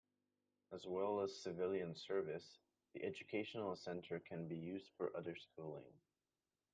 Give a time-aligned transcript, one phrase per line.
[0.71, 2.57] As well as civilian service,
[2.95, 5.93] the Educational Center can be used for other schooling.